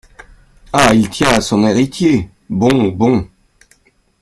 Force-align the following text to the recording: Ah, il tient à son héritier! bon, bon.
Ah, 0.73 0.95
il 0.95 1.11
tient 1.11 1.29
à 1.29 1.41
son 1.41 1.63
héritier! 1.63 2.27
bon, 2.49 2.87
bon. 2.87 3.29